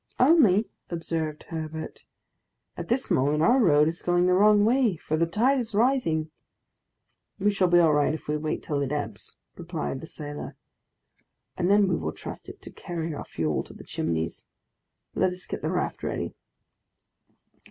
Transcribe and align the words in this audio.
"Only," 0.19 0.65
observed 0.89 1.43
Herbert, 1.49 2.05
"at 2.75 2.87
this 2.87 3.11
moment 3.11 3.43
our 3.43 3.59
road 3.59 3.87
is 3.87 4.01
going 4.01 4.25
the 4.25 4.33
wrong 4.33 4.65
way, 4.65 4.97
for 4.97 5.15
the 5.15 5.27
tide 5.27 5.59
is 5.59 5.75
rising!" 5.75 6.31
"We 7.37 7.51
shall 7.51 7.67
be 7.67 7.77
all 7.77 7.93
right 7.93 8.11
if 8.11 8.27
we 8.27 8.35
wait 8.35 8.63
till 8.63 8.81
it 8.81 8.91
ebbs," 8.91 9.37
replied 9.57 10.01
the 10.01 10.07
sailor, 10.07 10.55
"and 11.55 11.69
then 11.69 11.87
we 11.87 11.97
will 11.97 12.13
trust 12.13 12.49
it 12.49 12.63
to 12.63 12.71
carry 12.71 13.13
our 13.13 13.25
fuel 13.25 13.61
to 13.61 13.75
the 13.75 13.83
Chimneys. 13.83 14.47
Let 15.13 15.33
us 15.33 15.45
get 15.45 15.61
the 15.61 15.69
raft 15.69 16.01
ready." 16.01 16.33